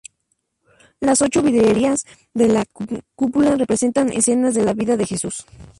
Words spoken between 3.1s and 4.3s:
cúpula representan